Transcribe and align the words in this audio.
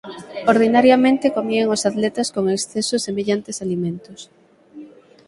Ordinariamente 0.53 1.33
comían 1.37 1.71
os 1.75 1.83
atletas 1.89 2.27
con 2.35 2.43
exceso 2.57 2.95
semellantes 3.07 3.57
alimentos. 3.65 4.19